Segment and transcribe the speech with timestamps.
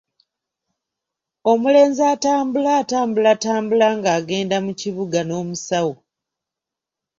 [1.51, 5.93] Omulenzi atambula atambulatambula ng'agenda mu kibuga n'omusawo.